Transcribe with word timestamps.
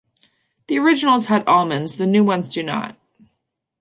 The 0.65 0.79
originals 0.79 1.27
had 1.27 1.47
almonds, 1.47 1.97
the 1.97 2.07
new 2.07 2.23
ones 2.23 2.49
do 2.49 2.63
not. 2.63 2.97